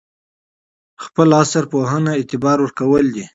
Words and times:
خپل 1.03 1.27
عصر 1.41 1.63
پوهنو 1.71 2.11
اعتبار 2.17 2.57
ورکول 2.61 3.05
دي. 3.15 3.25